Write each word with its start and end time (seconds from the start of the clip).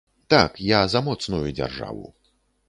Так, 0.33 0.55
я 0.67 0.79
за 0.93 1.01
моцную 1.09 1.45
дзяржаву. 1.61 2.11